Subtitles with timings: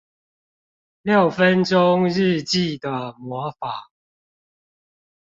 [1.03, 3.91] 六分鐘日記的魔法